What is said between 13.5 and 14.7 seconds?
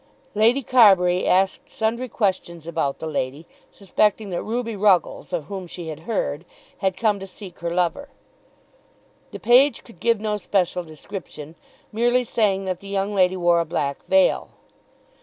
a black veil.